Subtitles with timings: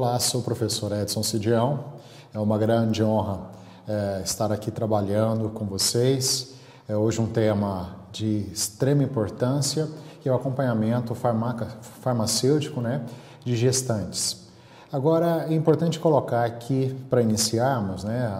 [0.00, 1.86] Olá, sou o professor Edson Cidião.
[2.32, 3.40] É uma grande honra
[3.88, 6.54] é, estar aqui trabalhando com vocês.
[6.88, 9.88] É hoje um tema de extrema importância,
[10.20, 13.04] que é o acompanhamento farmacêutico né,
[13.44, 14.46] de gestantes.
[14.92, 18.32] Agora, é importante colocar aqui, para iniciarmos, né,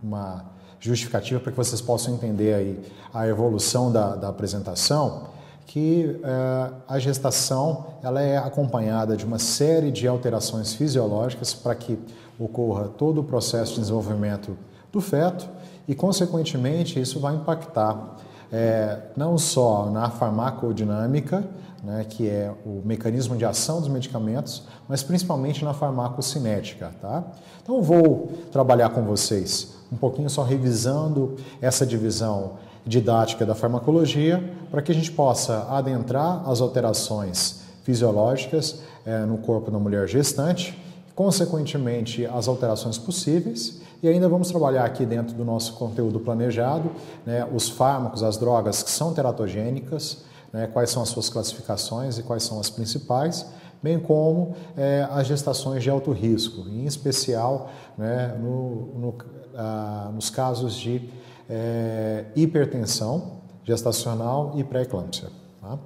[0.00, 0.44] uma
[0.78, 5.24] justificativa para que vocês possam entender aí a evolução da, da apresentação,
[5.66, 11.98] que eh, a gestação ela é acompanhada de uma série de alterações fisiológicas para que
[12.38, 14.56] ocorra todo o processo de desenvolvimento
[14.92, 15.48] do feto
[15.88, 18.16] e, consequentemente, isso vai impactar
[18.52, 21.44] é, não só na farmacodinâmica,
[21.82, 26.92] né, que é o mecanismo de ação dos medicamentos, mas principalmente na farmacocinética.
[27.00, 27.24] Tá?
[27.62, 32.52] Então, vou trabalhar com vocês um pouquinho só revisando essa divisão
[32.86, 39.70] didática da farmacologia, para que a gente possa adentrar as alterações fisiológicas é, no corpo
[39.70, 40.78] da mulher gestante,
[41.14, 46.90] consequentemente as alterações possíveis, e ainda vamos trabalhar aqui dentro do nosso conteúdo planejado
[47.24, 52.22] né, os fármacos, as drogas que são teratogênicas, né, quais são as suas classificações e
[52.22, 53.46] quais são as principais,
[53.82, 59.14] bem como é, as gestações de alto risco, em especial né, no, no,
[59.56, 61.08] ah, nos casos de
[61.48, 65.28] é, hipertensão gestacional e pré-eclâmpsia.
[65.60, 65.78] Tá?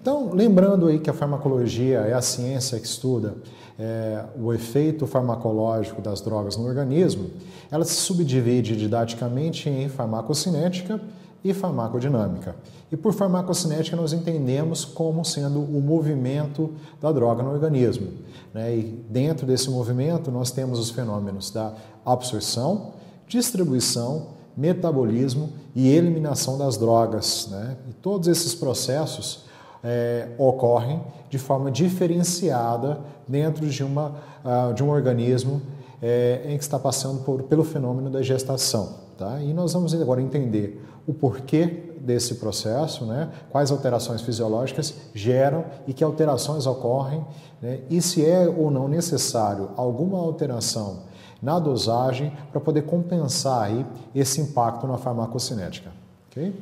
[0.00, 3.36] Então, lembrando aí que a farmacologia é a ciência que estuda
[3.78, 7.30] é, o efeito farmacológico das drogas no organismo,
[7.70, 11.00] ela se subdivide didaticamente em farmacocinética
[11.42, 12.54] e farmacodinâmica.
[12.92, 18.08] E por farmacocinética nós entendemos como sendo o movimento da droga no organismo.
[18.52, 18.76] Né?
[18.76, 21.72] E dentro desse movimento nós temos os fenômenos da
[22.04, 22.92] absorção,
[23.26, 27.48] distribuição metabolismo e eliminação das drogas.
[27.50, 27.76] Né?
[27.88, 29.44] E todos esses processos
[29.82, 35.62] é, ocorrem de forma diferenciada dentro de, uma, uh, de um organismo
[36.02, 39.00] é, em que está passando por, pelo fenômeno da gestação.
[39.16, 39.40] Tá?
[39.40, 43.28] E nós vamos agora entender o porquê desse processo, né?
[43.50, 47.24] quais alterações fisiológicas geram e que alterações ocorrem,
[47.60, 47.80] né?
[47.90, 51.09] e se é ou não necessário alguma alteração
[51.42, 55.90] na dosagem para poder compensar aí esse impacto na farmacocinética.
[56.30, 56.54] Okay?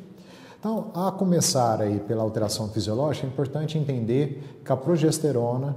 [0.58, 5.76] Então, a começar aí pela alteração fisiológica, é importante entender que a progesterona,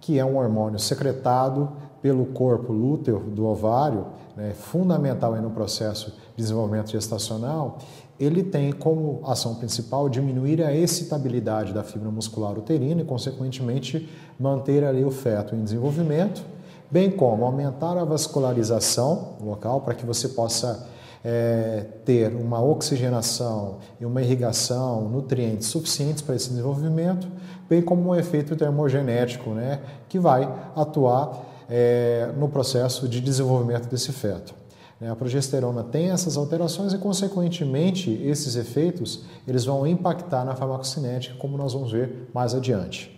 [0.00, 1.70] que é um hormônio secretado
[2.00, 7.78] pelo corpo lúteo do ovário, né, fundamental no processo de desenvolvimento gestacional,
[8.18, 14.84] ele tem como ação principal diminuir a excitabilidade da fibra muscular uterina e, consequentemente, manter
[14.84, 16.44] ali o feto em desenvolvimento
[16.92, 20.86] bem como aumentar a vascularização local para que você possa
[21.24, 27.26] é, ter uma oxigenação e uma irrigação, nutrientes suficientes para esse desenvolvimento,
[27.66, 34.12] bem como um efeito termogenético, né, que vai atuar é, no processo de desenvolvimento desse
[34.12, 34.54] feto.
[35.00, 35.10] Né.
[35.10, 41.56] A progesterona tem essas alterações e, consequentemente, esses efeitos eles vão impactar na farmacocinética, como
[41.56, 43.11] nós vamos ver mais adiante.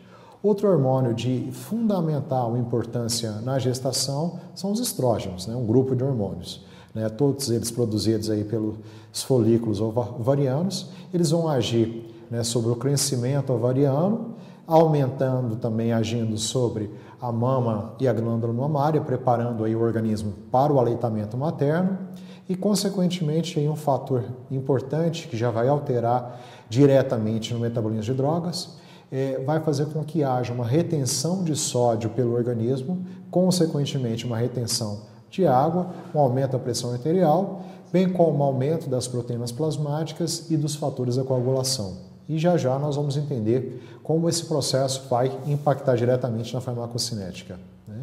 [0.44, 5.56] Outro hormônio de fundamental importância na gestação são os estrógenos, né?
[5.56, 6.62] um grupo de hormônios.
[6.94, 7.08] Né?
[7.08, 8.76] Todos eles produzidos aí pelos
[9.22, 14.34] folículos ovarianos, eles vão agir né, sobre o crescimento ovariano,
[14.66, 16.90] aumentando também, agindo sobre
[17.22, 21.96] a mama e a glândula mamária, preparando aí o organismo para o aleitamento materno
[22.46, 26.38] e, consequentemente, um fator importante que já vai alterar
[26.68, 28.83] diretamente no metabolismo de drogas
[29.14, 35.02] é, vai fazer com que haja uma retenção de sódio pelo organismo, consequentemente, uma retenção
[35.30, 40.56] de água, um aumento da pressão arterial, bem como um aumento das proteínas plasmáticas e
[40.56, 41.98] dos fatores da coagulação.
[42.28, 47.56] E já já nós vamos entender como esse processo vai impactar diretamente na farmacocinética.
[47.86, 48.02] Né?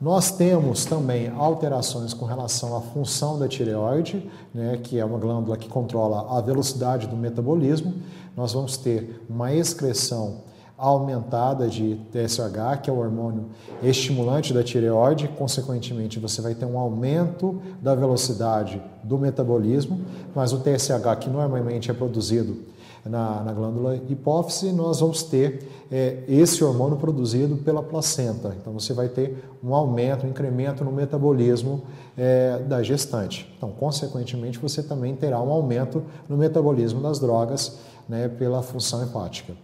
[0.00, 5.56] Nós temos também alterações com relação à função da tireoide, né, que é uma glândula
[5.56, 7.94] que controla a velocidade do metabolismo.
[8.36, 10.42] Nós vamos ter uma excreção
[10.76, 13.46] aumentada de TSH, que é o hormônio
[13.82, 20.00] estimulante da tireoide, consequentemente você vai ter um aumento da velocidade do metabolismo,
[20.34, 22.56] mas o TSH que normalmente é produzido
[23.04, 28.56] na, na glândula hipófise, nós vamos ter é, esse hormônio produzido pela placenta.
[28.60, 31.82] Então você vai ter um aumento, um incremento no metabolismo
[32.16, 33.52] é, da gestante.
[33.56, 37.78] Então, consequentemente, você também terá um aumento no metabolismo das drogas
[38.08, 39.54] né, pela função hepática.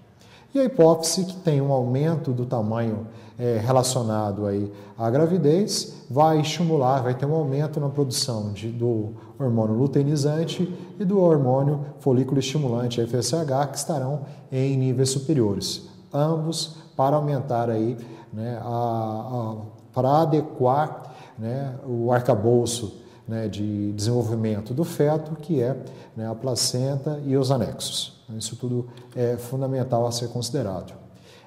[0.52, 3.06] E a hipófise, que tem um aumento do tamanho
[3.38, 9.10] é, relacionado aí à gravidez, vai estimular, vai ter um aumento na produção de, do
[9.38, 15.88] hormônio luteinizante e do hormônio folículo estimulante, FSH, que estarão em níveis superiores.
[16.12, 17.96] Ambos para aumentar aí,
[18.32, 25.76] né, a, a para adequar né, o arcabouço né, de desenvolvimento do feto, que é
[26.16, 28.19] né, a placenta e os anexos.
[28.38, 30.92] Isso tudo é fundamental a ser considerado.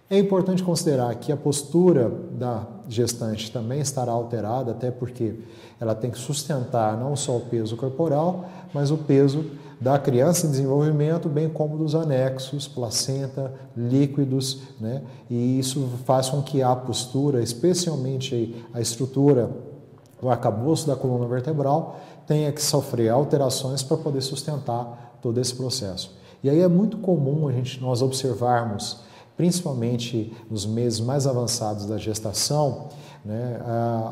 [0.10, 5.40] É importante considerar que a postura da gestante também estará alterada, até porque
[5.80, 9.46] ela tem que sustentar não só o peso corporal, mas o peso
[9.80, 15.02] da criança em desenvolvimento, bem como dos anexos, placenta, líquidos, né?
[15.30, 19.50] E isso faz com que a postura, especialmente a estrutura,
[20.22, 26.16] o arcabouço da coluna vertebral, tenha que sofrer alterações para poder sustentar todo esse processo.
[26.44, 29.00] E aí é muito comum a gente nós observarmos
[29.38, 32.90] principalmente nos meses mais avançados da gestação,
[33.26, 33.60] né,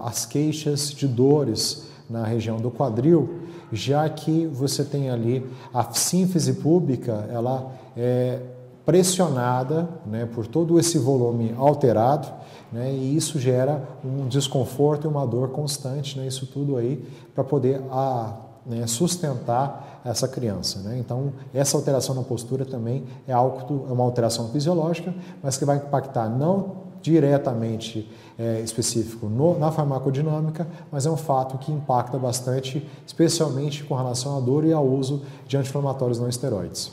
[0.03, 3.41] as queixas de dores na região do quadril,
[3.71, 8.41] já que você tem ali a sínfise pública, ela é
[8.85, 12.27] pressionada né, por todo esse volume alterado,
[12.71, 17.05] né, e isso gera um desconforto e uma dor constante, né, isso tudo aí
[17.35, 18.33] para poder a,
[18.65, 20.79] né, sustentar essa criança.
[20.79, 20.97] Né?
[20.99, 25.77] Então, essa alteração na postura também é, algo, é uma alteração fisiológica, mas que vai
[25.77, 32.87] impactar não diretamente é, específico no, na farmacodinâmica, mas é um fato que impacta bastante,
[33.05, 36.91] especialmente com relação à dor e ao uso de anti-inflamatórios não esteroides.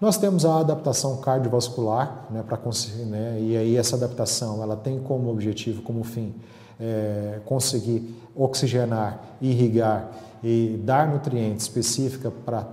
[0.00, 2.58] Nós temos a adaptação cardiovascular, né, para
[3.06, 6.34] né, e aí essa adaptação ela tem como objetivo, como fim,
[6.80, 10.10] é, conseguir oxigenar, irrigar
[10.44, 12.68] e dar nutrientes específica para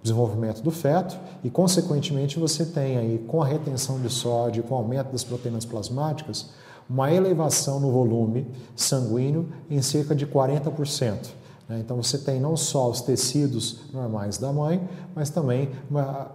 [0.00, 4.78] desenvolvimento do feto e, consequentemente, você tem aí, com a retenção de sódio, com o
[4.78, 6.50] aumento das proteínas plasmáticas,
[6.88, 8.46] uma elevação no volume
[8.76, 11.26] sanguíneo em cerca de 40%.
[11.68, 11.80] Né?
[11.80, 16.30] Então, você tem não só os tecidos normais da mãe, mas também uma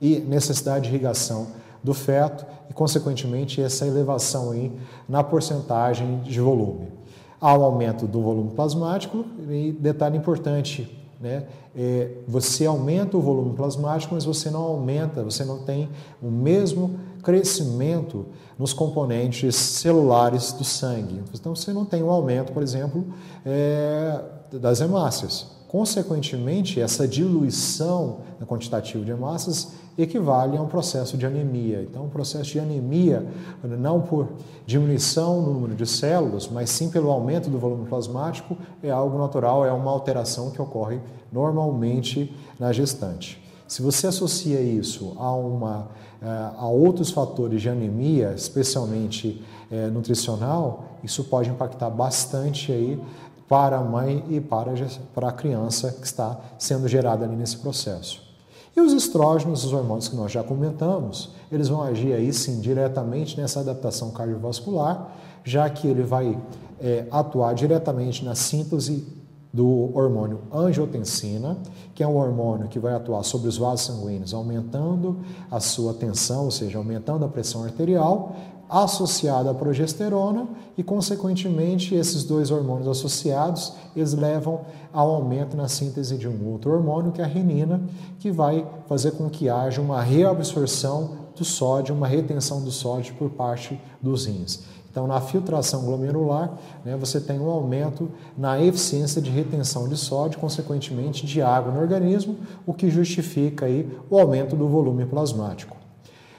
[0.00, 1.48] necessidade de irrigação
[1.82, 4.70] do feto e, consequentemente, essa elevação aí
[5.08, 6.97] na porcentagem de volume.
[7.40, 11.46] Há um aumento do volume plasmático e, detalhe importante, né?
[11.76, 15.88] É, você aumenta o volume plasmático, mas você não aumenta, você não tem
[16.20, 18.26] o mesmo crescimento
[18.58, 21.22] nos componentes celulares do sangue.
[21.32, 23.04] Então você não tem um aumento, por exemplo,
[23.44, 24.20] é,
[24.52, 25.57] das hemácias.
[25.68, 31.82] Consequentemente, essa diluição quantitativa de hemácias equivale a um processo de anemia.
[31.82, 33.26] Então, o processo de anemia,
[33.62, 34.28] não por
[34.64, 39.66] diminuição no número de células, mas sim pelo aumento do volume plasmático, é algo natural,
[39.66, 41.00] é uma alteração que ocorre
[41.30, 43.44] normalmente na gestante.
[43.66, 45.88] Se você associa isso a, uma,
[46.22, 52.98] eh, a outros fatores de anemia, especialmente é, nutricional, isso pode impactar bastante aí
[53.48, 54.72] para a mãe e para,
[55.14, 58.28] para a criança que está sendo gerada ali nesse processo.
[58.76, 63.40] E os estrógenos, os hormônios que nós já comentamos, eles vão agir aí sim diretamente
[63.40, 65.08] nessa adaptação cardiovascular,
[65.42, 66.38] já que ele vai
[66.80, 69.04] é, atuar diretamente na síntese
[69.52, 71.56] do hormônio angiotensina,
[71.94, 75.18] que é um hormônio que vai atuar sobre os vasos sanguíneos, aumentando
[75.50, 78.36] a sua tensão, ou seja, aumentando a pressão arterial,
[78.68, 80.46] associada à progesterona
[80.76, 84.60] e, consequentemente, esses dois hormônios associados, eles levam
[84.92, 87.80] ao aumento na síntese de um outro hormônio, que é a renina,
[88.18, 93.30] que vai fazer com que haja uma reabsorção do sódio, uma retenção do sódio por
[93.30, 94.60] parte dos rins.
[94.90, 96.52] Então, na filtração glomerular,
[96.84, 101.80] né, você tem um aumento na eficiência de retenção de sódio, consequentemente de água no
[101.80, 105.77] organismo, o que justifica aí o aumento do volume plasmático.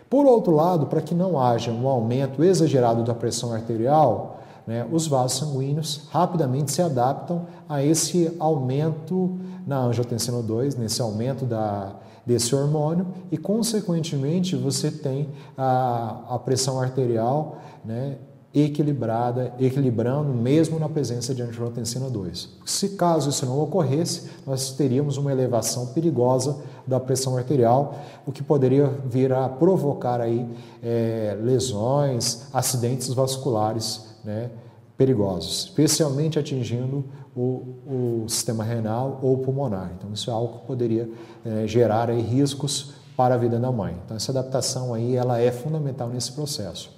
[0.10, 5.08] Por outro lado, para que não haja um aumento exagerado da pressão arterial, né, os
[5.08, 12.56] vasos sanguíneos rapidamente se adaptam a esse aumento na angiotensina 2, nesse aumento da, desse
[12.56, 18.18] hormônio, e consequentemente você tem a, a pressão arterial né,
[18.54, 22.50] equilibrada, equilibrando mesmo na presença de angiotensina 2.
[22.66, 26.58] Se caso isso não ocorresse, nós teríamos uma elevação perigosa
[26.90, 30.46] da pressão arterial, o que poderia vir a provocar aí
[30.84, 34.50] é, lesões, acidentes vasculares né,
[34.98, 37.06] perigosos, especialmente atingindo
[37.36, 39.92] o, o, sistema renal ou pulmonar.
[39.98, 41.10] Então isso é algo que poderia
[41.46, 43.96] é, gerar aí riscos para a vida da mãe.
[44.04, 46.92] Então essa adaptação aí ela é fundamental nesse processo.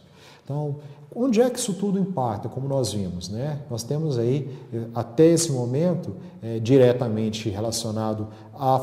[0.44, 0.78] Então,
[1.16, 3.30] onde é que isso tudo impacta, como nós vimos?
[3.30, 3.60] Né?
[3.70, 4.52] Nós temos aí,
[4.96, 8.80] até esse momento, é, diretamente relacionado à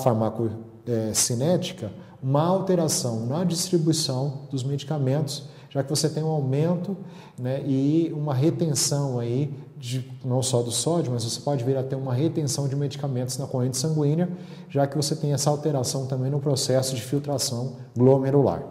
[0.88, 1.90] farmacocinética,
[2.22, 6.96] uma alteração na distribuição dos medicamentos, já que você tem um aumento
[7.38, 11.82] né, e uma retenção aí, de, não só do sódio, mas você pode vir a
[11.82, 14.28] ter uma retenção de medicamentos na corrente sanguínea,
[14.68, 18.62] já que você tem essa alteração também no processo de filtração glomerular.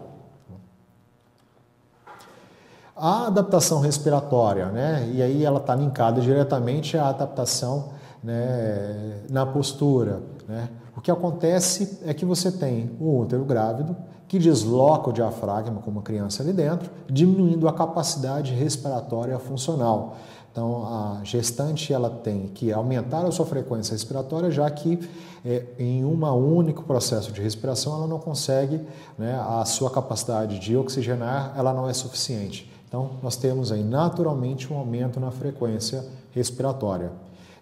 [2.94, 5.08] A adaptação respiratória, né?
[5.14, 7.90] E aí ela está linkada diretamente à adaptação
[8.22, 10.68] né, na postura, né?
[10.98, 16.02] O que acontece é que você tem o útero grávido que desloca o diafragma como
[16.02, 20.16] criança ali dentro, diminuindo a capacidade respiratória funcional.
[20.50, 24.98] Então, a gestante ela tem que aumentar a sua frequência respiratória, já que
[25.44, 28.80] é, em um único processo de respiração ela não consegue,
[29.16, 32.68] né, a sua capacidade de oxigenar ela não é suficiente.
[32.88, 37.12] Então, nós temos aí naturalmente um aumento na frequência respiratória.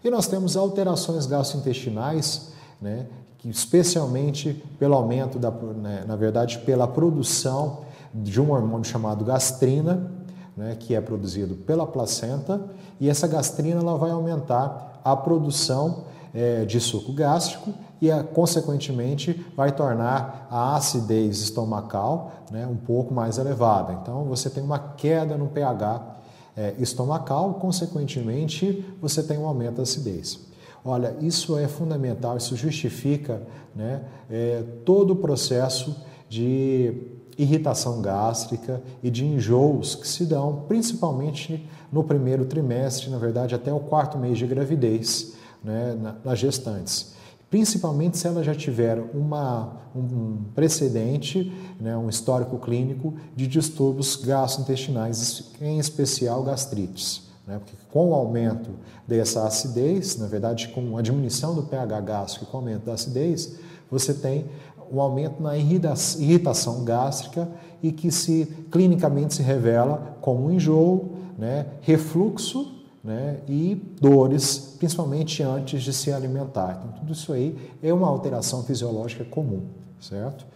[0.02, 3.06] E nós temos alterações gastrointestinais, né,
[3.48, 7.80] especialmente pelo aumento, da, né, na verdade, pela produção
[8.14, 10.10] de um hormônio chamado gastrina,
[10.56, 12.60] né, que é produzido pela placenta,
[12.98, 19.72] e essa gastrina ela vai aumentar a produção é, de suco gástrico e, consequentemente, vai
[19.72, 23.92] tornar a acidez estomacal né, um pouco mais elevada.
[24.02, 26.16] Então, você tem uma queda no pH
[26.56, 30.40] é, estomacal, consequentemente, você tem um aumento da acidez.
[30.88, 33.42] Olha, isso é fundamental, isso justifica
[33.74, 35.96] né, é, todo o processo
[36.28, 36.94] de
[37.36, 43.72] irritação gástrica e de enjoos que se dão principalmente no primeiro trimestre, na verdade até
[43.72, 47.16] o quarto mês de gravidez né, nas gestantes.
[47.50, 55.50] Principalmente se ela já tiver uma, um precedente, né, um histórico clínico de distúrbios gastrointestinais,
[55.60, 57.25] em especial gastrites.
[57.46, 57.58] Né?
[57.58, 58.70] Porque com o aumento
[59.06, 62.94] dessa acidez, na verdade, com a diminuição do pH gástrico e com o aumento da
[62.94, 63.56] acidez,
[63.90, 64.46] você tem
[64.92, 67.48] um aumento na irritação gástrica
[67.82, 72.72] e que se clinicamente se revela como enjoo, né, refluxo
[73.02, 76.78] né, e dores, principalmente antes de se alimentar.
[76.78, 79.62] Então, tudo isso aí é uma alteração fisiológica comum,
[80.00, 80.46] certo?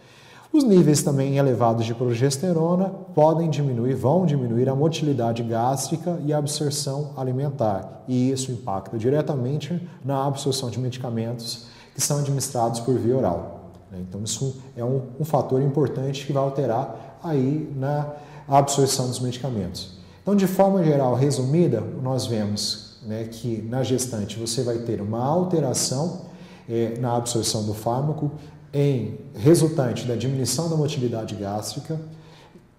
[0.53, 6.37] Os níveis também elevados de progesterona podem diminuir, vão diminuir a motilidade gástrica e a
[6.37, 13.15] absorção alimentar, e isso impacta diretamente na absorção de medicamentos que são administrados por via
[13.15, 13.71] oral.
[13.89, 13.99] Né?
[14.01, 18.09] Então, isso é um, um fator importante que vai alterar aí na
[18.45, 19.99] absorção dos medicamentos.
[20.21, 25.23] Então, de forma geral, resumida, nós vemos né, que na gestante você vai ter uma
[25.23, 26.23] alteração
[26.69, 28.31] é, na absorção do fármaco,
[28.73, 31.99] em resultante da diminuição da motilidade gástrica,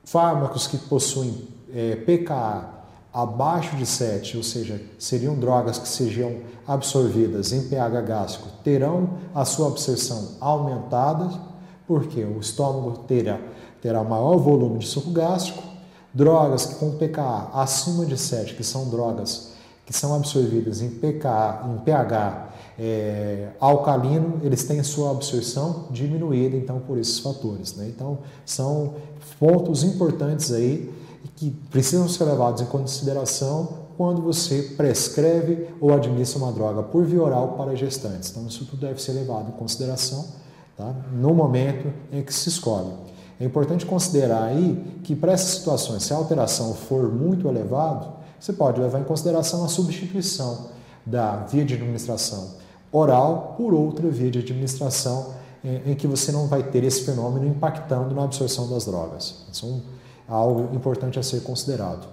[0.04, 2.68] fármacos que possuem é, pKa
[3.12, 9.44] abaixo de 7, ou seja, seriam drogas que sejam absorvidas em pH gástrico, terão a
[9.44, 11.30] sua absorção aumentada,
[11.86, 13.38] porque o estômago terá,
[13.82, 15.62] terá maior volume de suco gástrico,
[16.14, 19.52] drogas que com pKa acima de 7, que são drogas
[19.84, 26.80] que são absorvidas em pKa, em pH é, alcalino, eles têm sua absorção diminuída, então,
[26.80, 27.76] por esses fatores.
[27.76, 27.86] Né?
[27.88, 28.94] Então, são
[29.38, 30.92] pontos importantes aí
[31.36, 37.22] que precisam ser levados em consideração quando você prescreve ou administra uma droga por via
[37.22, 38.30] oral para gestantes.
[38.30, 40.26] Então, isso tudo deve ser levado em consideração
[40.76, 40.94] tá?
[41.12, 42.92] no momento em que se escolhe.
[43.38, 48.52] É importante considerar aí que para essas situações, se a alteração for muito elevada, você
[48.52, 50.70] pode levar em consideração a substituição
[51.04, 52.61] da via de administração
[52.92, 55.34] oral por outra via de administração
[55.64, 59.44] em, que você não vai ter esse fenômeno impactando na absorção das drogas.
[59.50, 59.82] Isso
[60.28, 62.06] é algo importante a ser considerado.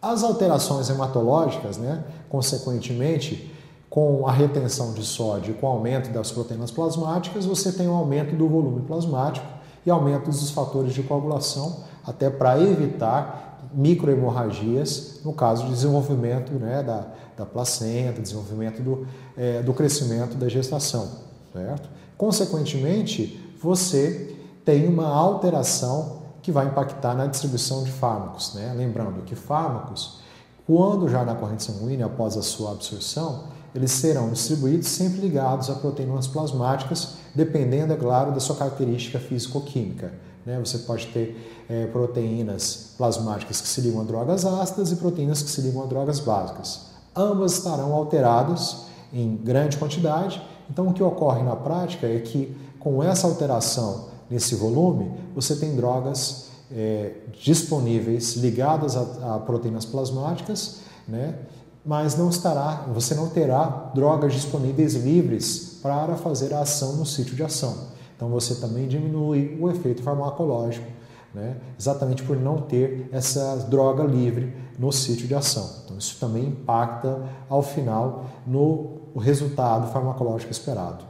[0.00, 3.52] As alterações hematológicas, né, consequentemente,
[3.90, 7.94] com a retenção de sódio e com o aumento das proteínas plasmáticas, você tem um
[7.94, 9.46] aumento do volume plasmático
[9.84, 16.82] e aumento dos fatores de coagulação, até para evitar microhemorragias no caso de desenvolvimento né,
[16.82, 17.06] da,
[17.36, 21.08] da placenta, desenvolvimento do, é, do crescimento da gestação,
[21.52, 21.88] certo?
[22.16, 28.72] Consequentemente, você tem uma alteração que vai impactar na distribuição de fármacos, né?
[28.76, 30.20] Lembrando que fármacos,
[30.66, 35.74] quando já na corrente sanguínea, após a sua absorção, eles serão distribuídos sempre ligados a
[35.74, 40.14] proteínas plasmáticas, dependendo, é claro, da sua característica físico-química.
[40.46, 40.58] Né?
[40.58, 45.50] Você pode ter é, proteínas plasmáticas que se ligam a drogas ácidas e proteínas que
[45.50, 50.42] se ligam a drogas básicas ambas estarão alteradas em grande quantidade.
[50.70, 55.74] Então, o que ocorre na prática é que, com essa alteração nesse volume, você tem
[55.74, 61.36] drogas é, disponíveis ligadas a, a, proteínas plasmáticas, né?
[61.84, 67.36] mas não estará, você não terá drogas disponíveis livres para fazer a ação no sítio
[67.36, 67.94] de ação.
[68.16, 70.96] Então, você também diminui o efeito farmacológico
[71.36, 71.56] né?
[71.78, 75.82] exatamente por não ter essa droga livre no sítio de ação.
[75.84, 81.04] Então, isso também impacta ao final no resultado farmacológico esperado.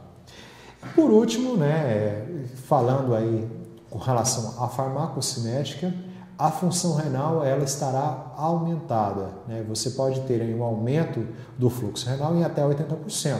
[0.95, 2.25] Por último, né,
[2.65, 3.47] falando aí
[3.89, 5.93] com relação à farmacocinética,
[6.37, 9.29] a função renal ela estará aumentada.
[9.47, 9.65] Né?
[9.67, 11.25] Você pode ter um aumento
[11.57, 13.39] do fluxo renal em até 80%.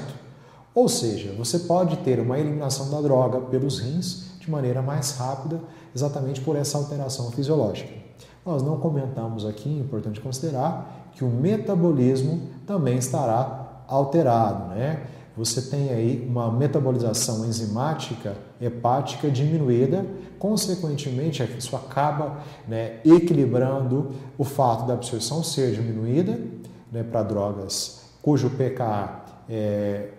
[0.74, 5.60] Ou seja, você pode ter uma eliminação da droga pelos rins de maneira mais rápida,
[5.96, 8.07] exatamente por essa alteração fisiológica.
[8.48, 15.06] Nós não comentamos aqui, é importante considerar, que o metabolismo também estará alterado, né?
[15.36, 20.06] Você tem aí uma metabolização enzimática hepática diminuída,
[20.40, 22.38] consequentemente, isso acaba
[22.68, 26.40] né, equilibrando o fato da absorção ser diminuída
[26.92, 30.10] né, para drogas cujo pKa é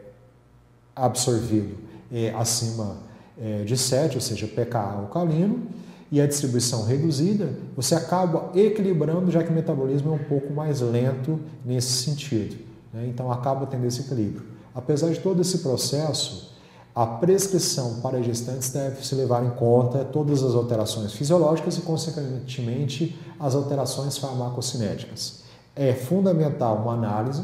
[0.95, 1.77] absorvido
[2.13, 2.97] é acima
[3.39, 5.67] é, de 7, ou seja, pKa alcalino,
[6.11, 10.81] e a distribuição reduzida, você acaba equilibrando, já que o metabolismo é um pouco mais
[10.81, 12.57] lento nesse sentido.
[12.93, 13.07] Né?
[13.09, 14.47] Então acaba tendo esse equilíbrio.
[14.75, 16.57] Apesar de todo esse processo,
[16.95, 23.19] a prescrição para gestantes deve se levar em conta todas as alterações fisiológicas e, consequentemente,
[23.39, 25.43] as alterações farmacocinéticas.
[25.77, 27.43] É fundamental uma análise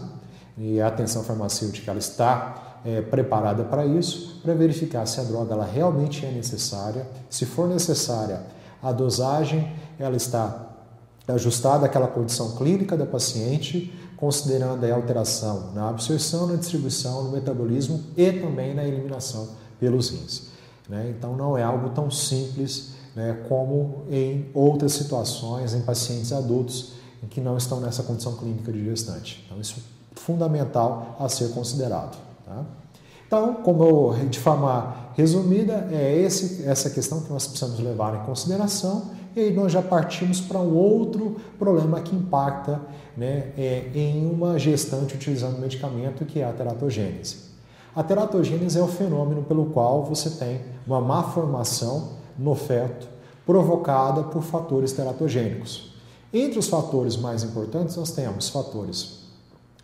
[0.56, 5.54] e a atenção farmacêutica ela está é, preparada para isso, para verificar se a droga
[5.54, 7.06] ela realmente é necessária.
[7.30, 8.42] Se for necessária,
[8.82, 10.70] a dosagem ela está
[11.26, 18.00] ajustada àquela condição clínica da paciente, considerando a alteração na absorção, na distribuição, no metabolismo
[18.16, 19.48] e também na eliminação
[19.80, 20.48] pelos rins.
[20.88, 21.14] Né?
[21.16, 27.26] Então não é algo tão simples né, como em outras situações, em pacientes adultos em
[27.26, 29.42] que não estão nessa condição clínica de gestante.
[29.46, 29.76] Então isso
[30.14, 32.33] é fundamental a ser considerado.
[32.44, 32.64] Tá?
[33.26, 38.26] Então, como eu, de forma resumida, é esse, essa questão que nós precisamos levar em
[38.26, 42.80] consideração e aí nós já partimos para um outro problema que impacta
[43.16, 47.38] né, é, em uma gestante utilizando medicamento, que é a teratogênese.
[47.96, 53.08] A teratogênese é o fenômeno pelo qual você tem uma má formação no feto
[53.44, 55.94] provocada por fatores teratogênicos.
[56.32, 59.20] Entre os fatores mais importantes, nós temos fatores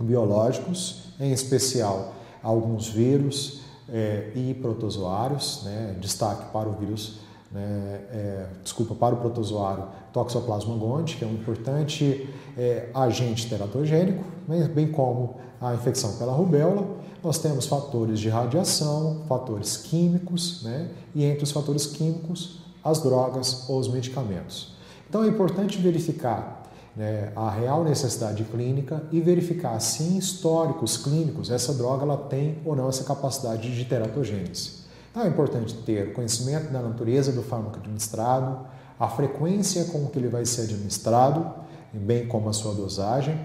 [0.00, 8.46] biológicos, em especial alguns vírus é, e protozoários, né, destaque para o vírus, né, é,
[8.62, 14.90] desculpa, para o protozoário Toxoplasma gondii, que é um importante é, agente teratogênico, né, bem
[14.90, 16.86] como a infecção pela rubéola.
[17.22, 23.68] Nós temos fatores de radiação, fatores químicos, né, e entre os fatores químicos, as drogas
[23.68, 24.74] ou os medicamentos.
[25.08, 26.59] Então é importante verificar
[26.96, 32.58] né, a real necessidade clínica e verificar se em históricos clínicos essa droga ela tem
[32.64, 34.80] ou não essa capacidade de teratogênese.
[35.10, 38.66] Então é importante ter conhecimento da natureza do fármaco administrado,
[38.98, 41.50] a frequência com que ele vai ser administrado,
[41.92, 43.38] bem como a sua dosagem,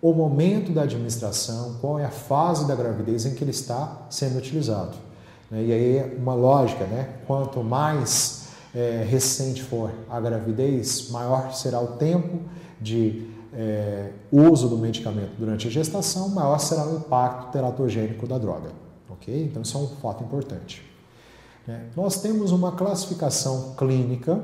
[0.00, 4.38] o momento da administração, qual é a fase da gravidez em que ele está sendo
[4.38, 4.96] utilizado.
[5.50, 7.08] Né, e aí uma lógica, né?
[7.26, 12.40] Quanto mais é, recente for a gravidez, maior será o tempo
[12.84, 18.70] de é, uso do medicamento durante a gestação, maior será o impacto teratogênico da droga.
[19.08, 19.44] Ok?
[19.44, 20.82] Então, isso é um fato importante.
[21.66, 24.38] É, nós temos uma classificação clínica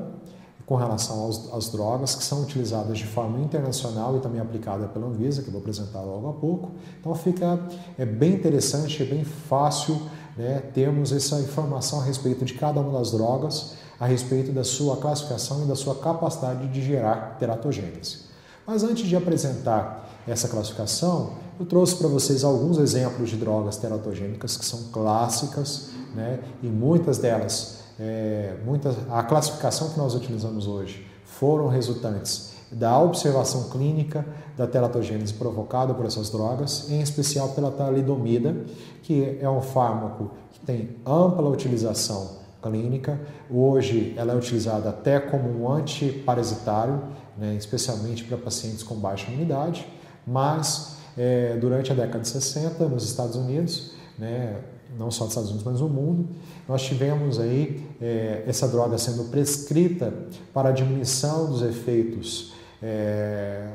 [0.65, 5.07] com relação aos, às drogas que são utilizadas de forma internacional e também aplicada pela
[5.07, 6.71] Anvisa, que eu vou apresentar logo a pouco.
[6.99, 7.59] Então fica
[7.97, 10.01] é bem interessante, é bem fácil
[10.37, 14.97] né, termos essa informação a respeito de cada uma das drogas, a respeito da sua
[14.97, 18.30] classificação e da sua capacidade de gerar teratogênese.
[18.71, 24.55] Mas antes de apresentar essa classificação, eu trouxe para vocês alguns exemplos de drogas teratogênicas
[24.55, 26.39] que são clássicas, né?
[26.63, 33.63] e muitas delas, é, muitas, a classificação que nós utilizamos hoje foram resultantes da observação
[33.63, 38.55] clínica da teratogênese provocada por essas drogas, em especial pela talidomida,
[39.03, 43.19] que é um fármaco que tem ampla utilização clínica.
[43.49, 47.01] Hoje ela é utilizada até como um antiparasitário,
[47.37, 49.87] né, especialmente para pacientes com baixa imunidade,
[50.25, 54.61] mas é, durante a década de 60 nos Estados Unidos, né,
[54.97, 56.29] não só nos Estados Unidos, mas no mundo,
[56.67, 60.13] nós tivemos aí é, essa droga sendo prescrita
[60.53, 63.67] para a diminuição dos efeitos é,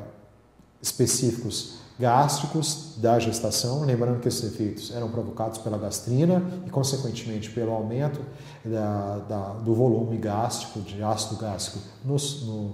[0.81, 7.71] específicos gástricos da gestação, lembrando que esses efeitos eram provocados pela gastrina e, consequentemente, pelo
[7.71, 8.19] aumento
[8.63, 12.15] da, da, do volume gástrico, de ácido gástrico no,
[12.45, 12.73] no,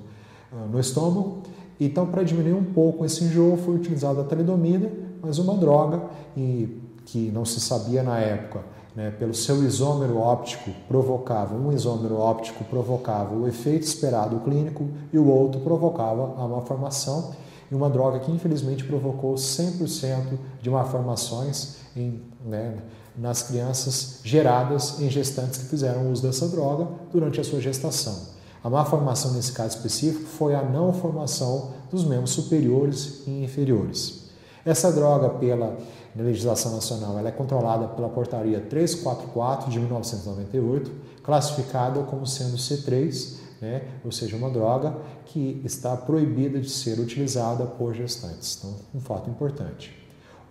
[0.71, 1.43] no estômago.
[1.79, 6.03] Então, para diminuir um pouco esse enjoo, foi utilizada a talidomida, mas uma droga
[6.37, 8.61] e, que não se sabia na época,
[8.95, 15.17] né, pelo seu isômero óptico, provocava, um isômero óptico provocava o efeito esperado clínico e
[15.17, 17.31] o outro provocava a malformação
[17.71, 22.77] e uma droga que infelizmente provocou 100% de malformações em, né,
[23.17, 28.33] nas crianças geradas em gestantes que fizeram uso dessa droga durante a sua gestação.
[28.63, 34.23] A má formação nesse caso específico foi a não formação dos membros superiores e inferiores.
[34.65, 35.77] Essa droga, pela
[36.15, 43.81] legislação nacional, ela é controlada pela Portaria 344 de 1998, classificada como sendo C3, né?
[44.05, 44.95] ou seja, uma droga
[45.25, 48.57] que está proibida de ser utilizada por gestantes.
[48.57, 49.91] Então, um fato importante.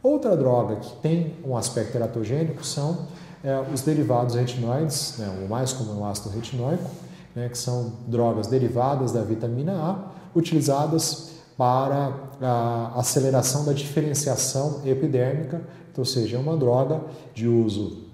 [0.03, 3.07] Outra droga que tem um aspecto teratogênico são
[3.42, 5.29] é, os derivados retinoides, né?
[5.44, 6.90] o mais comum é o ácido retinóico,
[7.35, 15.62] né, que são drogas derivadas da vitamina A, utilizadas para a aceleração da diferenciação epidérmica,
[15.90, 17.03] então, ou seja, é uma droga
[17.35, 18.05] de uso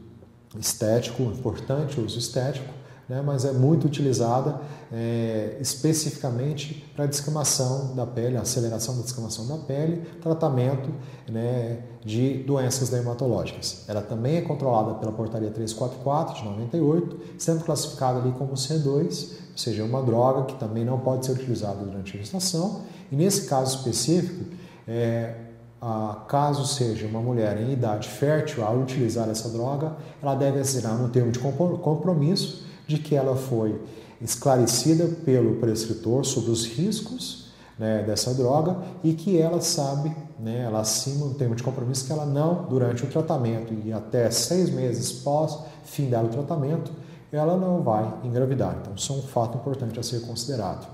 [0.59, 2.69] estético, importante uso estético,
[3.09, 4.61] né, mas é muito utilizada
[4.93, 10.91] é, especificamente para descamação da pele, aceleração da descamação da pele, tratamento
[11.29, 13.85] né, de doenças dermatológicas.
[13.89, 19.59] Ela também é controlada pela Portaria 344 de 98, sendo classificada ali como C2, ou
[19.59, 22.83] seja, uma droga que também não pode ser utilizada durante a gestação.
[23.11, 24.45] E nesse caso específico,
[24.87, 25.35] é,
[25.81, 31.01] a, caso seja uma mulher em idade fértil, ao utilizar essa droga, ela deve assinar
[31.01, 33.81] um termo de compromisso de que ela foi
[34.21, 37.49] esclarecida pelo prescritor sobre os riscos
[37.79, 42.13] né, dessa droga e que ela sabe, né, ela assina um termo de compromisso que
[42.13, 46.91] ela não, durante o tratamento e até seis meses pós fim do tratamento,
[47.31, 48.79] ela não vai engravidar.
[48.81, 50.89] Então, isso é um fato importante a ser considerado.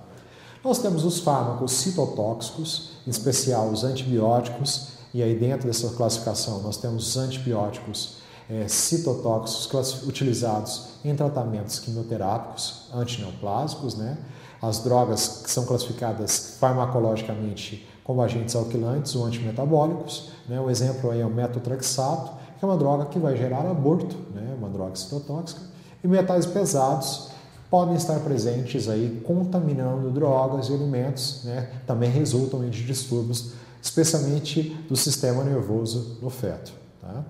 [0.62, 6.76] Nós temos os fármacos citotóxicos, em especial os antibióticos, e aí dentro dessa classificação nós
[6.76, 14.18] temos os antibióticos é, citotóxicos utilizados em tratamentos quimioterápicos antineoplásicos, né?
[14.60, 20.30] as drogas que são classificadas farmacologicamente como agentes alquilantes ou antimetabólicos.
[20.48, 20.60] Né?
[20.60, 24.54] O exemplo aí é o metotrexato, que é uma droga que vai gerar aborto, né?
[24.56, 25.60] uma droga citotóxica,
[26.02, 27.28] e metais pesados
[27.70, 31.70] podem estar presentes aí contaminando drogas e alimentos, né?
[31.86, 33.52] também resultam de distúrbios,
[33.82, 36.72] especialmente do sistema nervoso no feto.
[37.00, 37.24] Tá?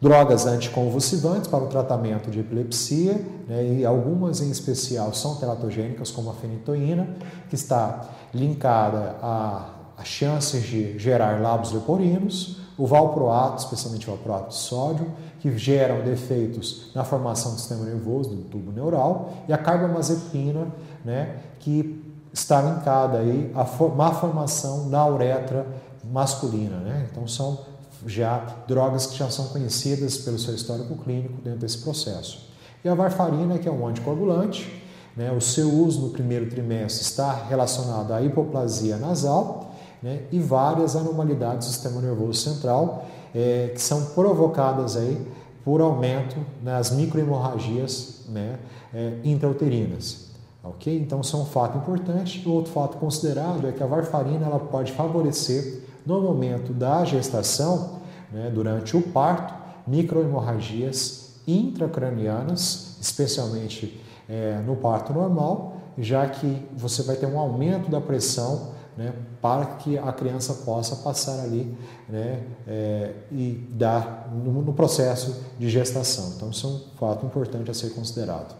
[0.00, 3.14] Drogas anticonvulsivantes para o tratamento de epilepsia,
[3.48, 7.08] né, e algumas em especial são teratogênicas, como a fenitoína,
[7.48, 8.04] que está
[8.34, 15.10] linkada a, a chances de gerar lábios leporinos, o valproato, especialmente o valproato de sódio,
[15.40, 20.66] que geram defeitos na formação do sistema nervoso, do tubo neural, e a carbamazepina,
[21.02, 22.04] né, que
[22.34, 23.64] está linkada aí à
[23.96, 25.66] má formação da uretra
[26.04, 26.76] masculina.
[26.76, 27.08] Né?
[27.10, 27.60] Então, são
[28.06, 32.48] já drogas que já são conhecidas pelo seu histórico clínico dentro desse processo.
[32.84, 34.82] E a varfarina, que é um anticoagulante,
[35.16, 40.94] né, o seu uso no primeiro trimestre está relacionado à hipoplasia nasal né, e várias
[40.94, 45.26] anormalidades do sistema nervoso central é, que são provocadas aí
[45.64, 48.58] por aumento nas microhemorragias né,
[48.94, 50.26] é, intrauterinas.
[50.62, 50.96] Ok?
[50.96, 52.46] Então, isso é um fato importante.
[52.46, 58.00] O outro fato considerado é que a varfarina ela pode favorecer no momento da gestação,
[58.32, 59.54] né, durante o parto,
[59.86, 68.00] microhemorragias intracranianas, especialmente é, no parto normal, já que você vai ter um aumento da
[68.00, 71.76] pressão né, para que a criança possa passar ali
[72.08, 76.32] né, é, e dar no, no, processo de gestação.
[76.36, 78.54] Então, isso é um fato importante a ser considerado.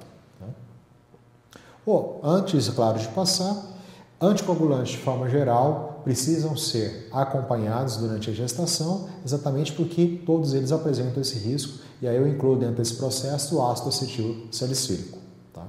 [1.88, 3.56] Oh, antes, claro, de passar,
[4.20, 11.20] anticoagulantes de forma geral precisam ser acompanhados durante a gestação, exatamente porque todos eles apresentam
[11.20, 15.18] esse risco, e aí eu incluo dentro desse processo o ácido acetil salicílico.
[15.52, 15.66] Tá?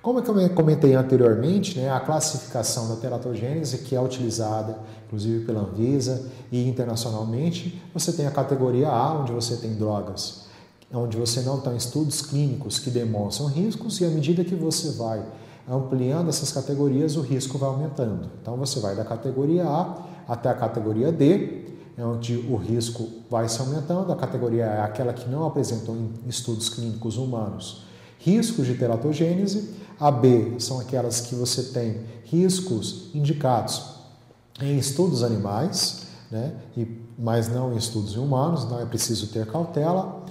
[0.00, 6.30] Como eu comentei anteriormente, né, a classificação da teratogênese, que é utilizada inclusive pela Anvisa
[6.52, 10.42] e internacionalmente, você tem a categoria A, onde você tem drogas
[10.94, 15.24] onde você não tem estudos clínicos que demonstram riscos, e à medida que você vai
[15.68, 18.30] ampliando essas categorias, o risco vai aumentando.
[18.40, 19.96] Então você vai da categoria A
[20.28, 21.62] até a categoria D,
[21.96, 24.12] é onde o risco vai se aumentando.
[24.12, 29.74] A categoria A é aquela que não apresentou em estudos clínicos humanos riscos de teratogênese.
[30.00, 33.82] A B são aquelas que você tem riscos indicados
[34.60, 36.54] em estudos animais, né?
[36.76, 36.86] e,
[37.18, 40.22] mas não em estudos humanos, então é preciso ter cautela.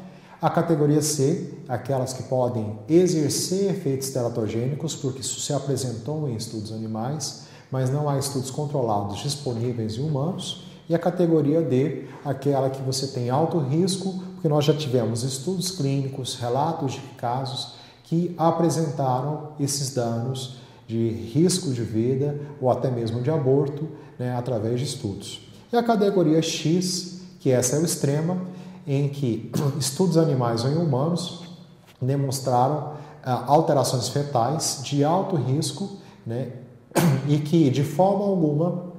[0.41, 6.71] A categoria C, aquelas que podem exercer efeitos teratogênicos, porque isso se apresentou em estudos
[6.71, 10.63] animais, mas não há estudos controlados disponíveis em humanos.
[10.89, 15.69] E a categoria D, aquela que você tem alto risco, porque nós já tivemos estudos
[15.69, 23.21] clínicos, relatos de casos que apresentaram esses danos de risco de vida ou até mesmo
[23.21, 25.47] de aborto né, através de estudos.
[25.71, 28.37] E a categoria X, que essa é o extrema,
[28.85, 31.43] em que estudos animais ou em humanos
[32.01, 36.53] demonstraram alterações fetais de alto risco né,
[37.27, 38.91] e que, de forma alguma,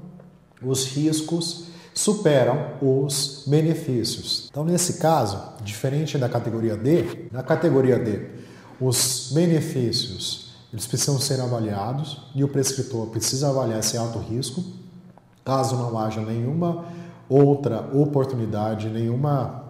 [0.62, 4.49] os riscos superam os benefícios.
[4.51, 8.29] Então, nesse caso, diferente da categoria D, na categoria D,
[8.81, 10.42] os benefícios
[10.73, 14.64] eles precisam ser avaliados e o prescritor precisa avaliar esse alto risco.
[15.45, 16.87] Caso não haja nenhuma
[17.29, 19.62] outra oportunidade, nenhuma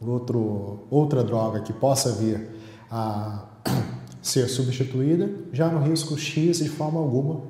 [0.00, 2.50] outro, outra droga que possa vir
[2.90, 3.44] a
[4.22, 7.42] ser substituída, já no risco X, de forma alguma,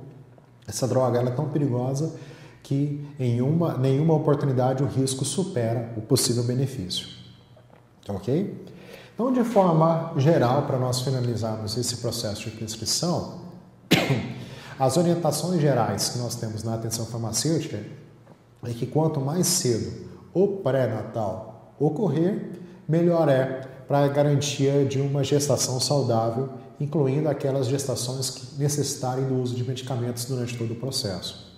[0.67, 2.15] essa droga é tão perigosa
[2.63, 7.07] que em uma, nenhuma oportunidade o risco supera o possível benefício.
[8.09, 8.65] Ok?
[9.15, 13.43] Então, de forma geral, para nós finalizarmos esse processo de prescrição,
[14.79, 17.81] as orientações gerais que nós temos na atenção farmacêutica
[18.65, 22.51] é que quanto mais cedo o pré-natal ocorrer,
[22.89, 29.41] melhor é para a garantia de uma gestação saudável, incluindo aquelas gestações que necessitarem do
[29.41, 31.55] uso de medicamentos durante todo o processo.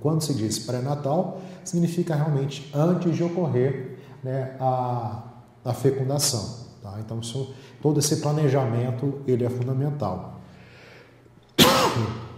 [0.00, 5.22] Quando se diz pré-natal, significa realmente antes de ocorrer né, a,
[5.64, 6.68] a fecundação.
[6.82, 6.96] Tá?
[7.00, 10.40] Então, isso, todo esse planejamento ele é fundamental.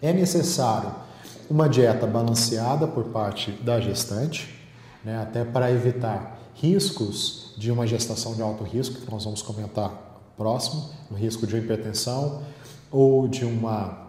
[0.00, 0.92] É necessário
[1.50, 4.48] uma dieta balanceada por parte da gestante,
[5.04, 9.90] né, até para evitar riscos de uma gestação de alto risco, que nós vamos comentar
[10.36, 12.42] próximo, o risco de hipertensão
[12.90, 14.06] ou de uma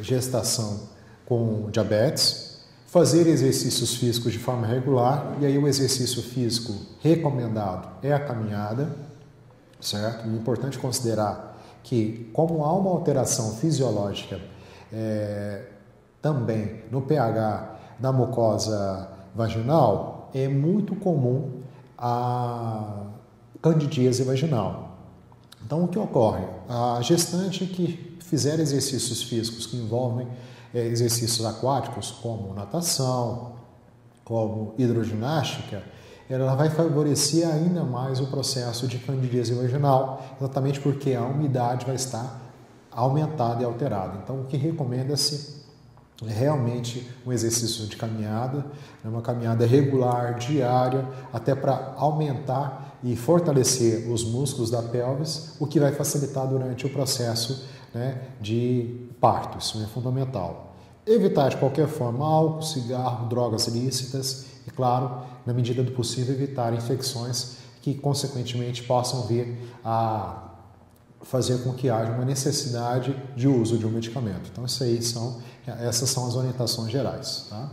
[0.00, 0.88] gestação
[1.26, 8.12] com diabetes, fazer exercícios físicos de forma regular, e aí o exercício físico recomendado é
[8.12, 8.96] a caminhada,
[9.80, 10.26] certo?
[10.26, 14.40] E é importante considerar que, como há uma alteração fisiológica
[14.92, 15.66] é,
[16.20, 21.59] também no pH da mucosa vaginal, é muito comum
[22.00, 23.06] a
[23.60, 24.98] candidíase vaginal.
[25.64, 26.44] Então, o que ocorre?
[26.68, 30.26] A gestante que fizer exercícios físicos que envolvem
[30.72, 33.52] é, exercícios aquáticos, como natação,
[34.24, 35.82] como hidroginástica,
[36.28, 41.96] ela vai favorecer ainda mais o processo de candidíase vaginal, exatamente porque a umidade vai
[41.96, 42.40] estar
[42.90, 44.20] aumentada e alterada.
[44.22, 45.59] Então, o que recomenda-se
[46.28, 48.58] é realmente um exercício de caminhada,
[49.02, 55.66] né, uma caminhada regular, diária, até para aumentar e fortalecer os músculos da pelvis, o
[55.66, 60.74] que vai facilitar durante o processo né, de parto, isso é fundamental.
[61.06, 66.74] Evitar de qualquer forma álcool, cigarro, drogas ilícitas e, claro, na medida do possível, evitar
[66.74, 70.50] infecções que, consequentemente, possam vir a
[71.22, 74.50] fazer com que haja uma necessidade de uso de um medicamento.
[74.52, 77.46] Então, isso aí são, essas são as orientações gerais.
[77.48, 77.70] Tá?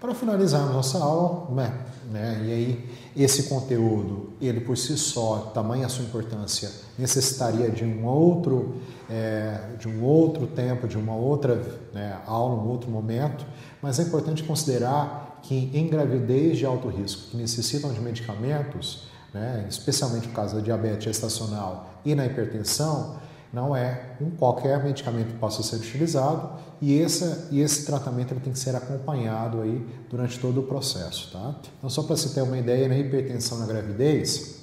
[0.00, 1.72] Para finalizar a nossa aula, né,
[2.10, 8.06] né, e aí esse conteúdo, ele por si só, tamanha sua importância, necessitaria de um
[8.06, 8.76] outro,
[9.10, 11.56] é, de um outro tempo, de uma outra
[11.92, 13.44] né, aula, um outro momento,
[13.82, 19.66] mas é importante considerar que em gravidez de alto risco, que necessitam de medicamentos, né,
[19.68, 23.16] especialmente no caso da diabetes gestacional e na hipertensão,
[23.52, 28.40] não é um qualquer medicamento que possa ser utilizado e esse, e esse tratamento ele
[28.40, 31.32] tem que ser acompanhado aí durante todo o processo.
[31.32, 31.54] Tá?
[31.78, 34.58] Então, só para se ter uma ideia, na hipertensão na gravidez,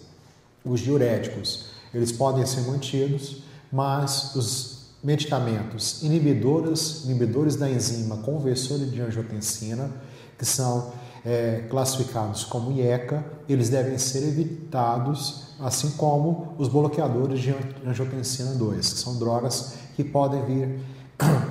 [0.64, 9.00] os diuréticos eles podem ser mantidos, mas os medicamentos inibidores, inibidores da enzima conversora de
[9.02, 9.90] angiotensina,
[10.38, 10.92] que são
[11.26, 18.94] é, classificados como IECA, eles devem ser evitados, assim como os bloqueadores de angiotensina 2,
[18.94, 20.80] que são drogas que podem vir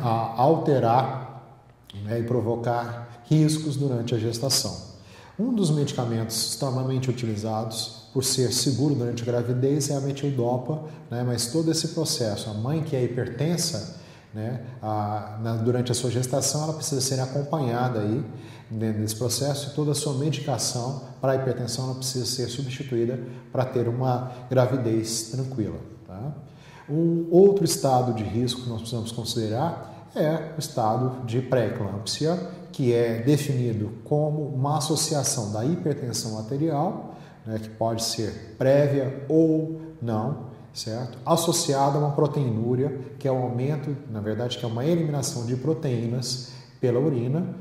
[0.01, 1.61] a alterar
[2.05, 4.95] né, e provocar riscos durante a gestação.
[5.39, 11.25] Um dos medicamentos extremamente utilizados por ser seguro durante a gravidez é a metildopa, né,
[11.27, 13.97] mas todo esse processo, a mãe que é hipertensa,
[14.35, 18.25] né, a, na, durante a sua gestação, ela precisa ser acompanhada aí
[18.71, 23.21] dentro desse processo e toda a sua medicação para a hipertensão ela precisa ser substituída
[23.53, 25.79] para ter uma gravidez tranquila.
[26.07, 26.33] Tá?
[26.89, 32.37] Um outro estado de risco que nós precisamos considerar é o estado de pré-eclâmpsia,
[32.73, 37.15] que é definido como uma associação da hipertensão arterial,
[37.47, 41.17] né, que pode ser prévia ou não, certo?
[41.25, 45.47] Associada a uma proteinúria, que é o um aumento, na verdade, que é uma eliminação
[45.47, 47.55] de proteínas pela urina,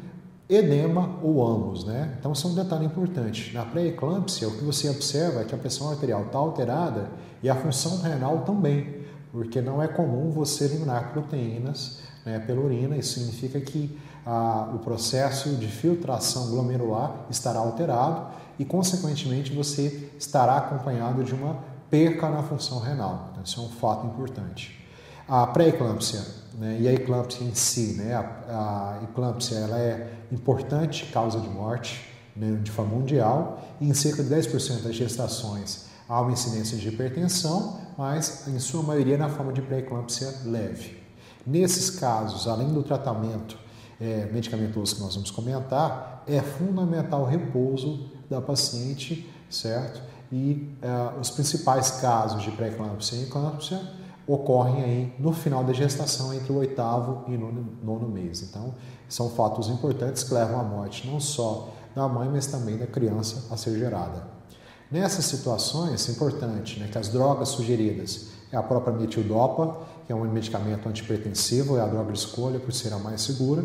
[0.49, 2.15] edema ou ambos, né?
[2.19, 3.53] Então, isso é um detalhe importante.
[3.53, 7.09] Na pré-eclâmpsia, o que você observa é que a pressão arterial está alterada
[7.41, 12.97] e a função renal também, porque não é comum você eliminar proteínas né, pela urina.
[12.97, 18.27] Isso significa que ah, o processo de filtração glomerular estará alterado
[18.59, 23.29] e, consequentemente, você estará acompanhado de uma perca na função renal.
[23.31, 24.83] Então, isso é um fato importante.
[25.27, 26.25] A pré-eclâmpsia
[26.55, 31.47] né, e a eclâmpsia em si, né, a, a eclâmpsia ela é importante causa de
[31.47, 32.03] morte
[32.35, 36.87] né, de forma mundial e em cerca de 10% das gestações há uma incidência de
[36.87, 40.97] hipertensão, mas em sua maioria na forma de pré-eclâmpsia leve.
[41.45, 43.55] Nesses casos, além do tratamento
[44.01, 50.01] é, medicamentoso que nós vamos comentar, é fundamental o repouso da paciente, certo?
[50.35, 53.79] E é, os principais casos de pré-eclâmpsia e eclâmpsia
[54.25, 58.41] ocorrem aí no final da gestação, entre o oitavo e nono, nono mês.
[58.41, 58.73] Então,
[59.07, 63.53] são fatos importantes que levam à morte não só da mãe, mas também da criança
[63.53, 64.25] a ser gerada.
[64.89, 70.15] Nessas situações, é importante né, que as drogas sugeridas é a própria metildopa, que é
[70.15, 73.63] um medicamento antipertensivo, é a droga de escolha por ser a mais segura,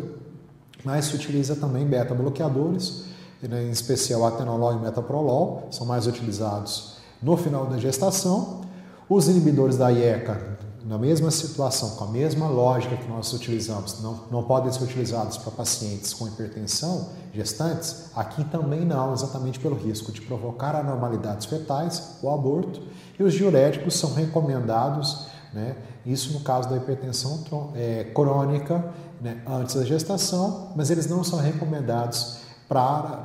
[0.85, 3.08] mas se utiliza também beta-bloqueadores,
[3.43, 8.61] em especial atenolol e metaprolol, são mais utilizados no final da gestação.
[9.09, 14.21] Os inibidores da IECA na mesma situação, com a mesma lógica que nós utilizamos, não,
[14.31, 20.11] não podem ser utilizados para pacientes com hipertensão, gestantes, aqui também não, exatamente pelo risco
[20.11, 22.81] de provocar anormalidades fetais, o aborto,
[23.19, 25.75] e os diuréticos são recomendados, né,
[26.05, 27.43] isso no caso da hipertensão
[27.75, 33.23] é, crônica, né, antes da gestação, mas eles não são recomendados para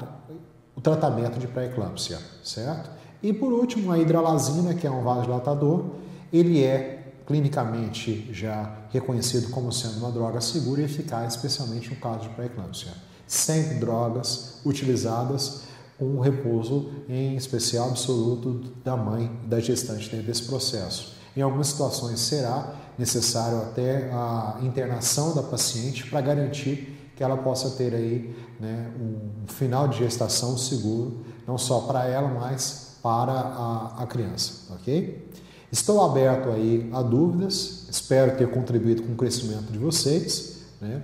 [0.74, 2.90] o tratamento de pré-eclâmpsia, certo?
[3.22, 5.90] E por último, a hidralazina, que é um vasodilatador,
[6.33, 12.20] ele é clinicamente já reconhecido como sendo uma droga segura e eficaz, especialmente no caso
[12.20, 12.92] de pré-eclâmpsia.
[13.26, 15.62] Sempre drogas utilizadas
[15.98, 21.14] com repouso, em especial absoluto, da mãe da gestante dentro desse processo.
[21.37, 27.70] Em algumas situações será necessário até a internação da paciente para garantir que ela possa
[27.70, 34.03] ter aí né, um final de gestação seguro, não só para ela, mas para a,
[34.03, 35.33] a criança, ok?
[35.70, 40.62] Estou aberto aí a dúvidas, espero ter contribuído com o crescimento de vocês.
[40.81, 41.03] Né?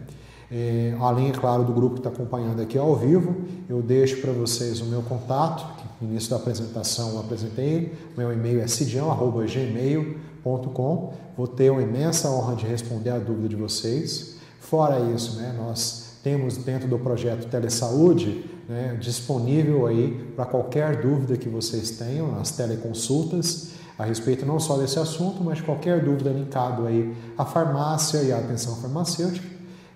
[0.51, 3.37] É, além, é claro, do grupo que está acompanhando aqui ao vivo,
[3.69, 8.33] eu deixo para vocês o meu contato, que no início da apresentação eu apresentei, meu
[8.33, 11.15] e-mail é cidião.gmail.com.
[11.37, 14.37] Vou ter uma imensa honra de responder a dúvida de vocês.
[14.61, 21.37] Fora isso, né, nós temos dentro do projeto Telesaúde né, disponível aí para qualquer dúvida
[21.37, 26.87] que vocês tenham, as teleconsultas a respeito não só desse assunto, mas qualquer dúvida linkado
[26.87, 29.47] aí à farmácia e à atenção farmacêutica.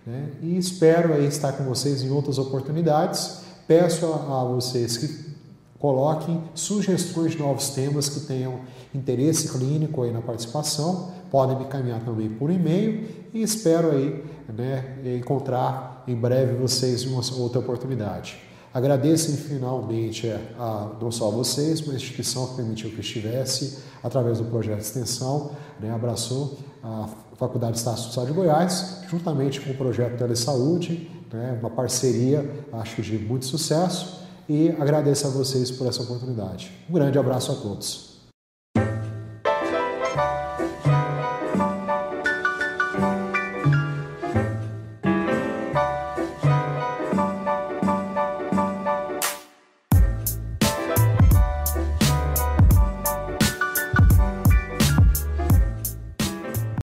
[0.07, 0.29] Né?
[0.43, 3.45] E espero aí estar com vocês em outras oportunidades.
[3.67, 5.35] Peço a, a vocês que
[5.79, 8.61] coloquem sugestões de novos temas que tenham
[8.95, 11.13] interesse clínico aí na participação.
[11.31, 14.23] Podem me caminhar também por e-mail e espero aí
[14.55, 18.39] né, encontrar em breve vocês em uma outra oportunidade.
[18.73, 24.39] Agradeço finalmente a, não só a vocês, mas a instituição que permitiu que estivesse, através
[24.39, 29.75] do projeto de extensão, né, abraçou a Faculdade de Estácio de Goiás, juntamente com o
[29.77, 36.03] projeto Telesaúde, né, uma parceria, acho de muito sucesso, e agradeço a vocês por essa
[36.03, 36.73] oportunidade.
[36.91, 38.14] Um grande abraço a todos.